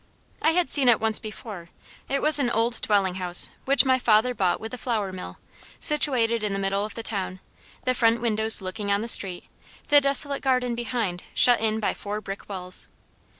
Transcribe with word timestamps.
I 0.41 0.53
had 0.53 0.71
seen 0.71 0.89
it 0.89 0.99
once 0.99 1.19
before; 1.19 1.69
it 2.09 2.23
was 2.23 2.39
an 2.39 2.49
old 2.49 2.81
dwelling 2.81 3.15
house, 3.21 3.51
which 3.65 3.85
my 3.85 3.99
father 3.99 4.33
bought 4.33 4.59
with 4.59 4.71
the 4.71 4.79
flour 4.79 5.13
mill, 5.13 5.37
situated 5.79 6.41
in 6.41 6.53
the 6.53 6.57
middle 6.57 6.83
of 6.83 6.95
the 6.95 7.03
town, 7.03 7.39
the 7.85 7.93
front 7.93 8.19
windows 8.19 8.63
looking 8.63 8.91
on 8.91 9.01
the 9.03 9.07
street, 9.07 9.43
the 9.89 10.01
desolate 10.01 10.41
garden 10.41 10.73
behind 10.73 11.25
shut 11.35 11.59
in 11.59 11.79
by 11.79 11.93
four 11.93 12.19
brick 12.19 12.49
walls. 12.49 12.87